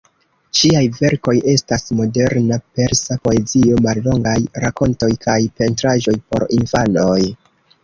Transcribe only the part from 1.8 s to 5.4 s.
moderna Persa poezio, mallongaj rakontoj, kaj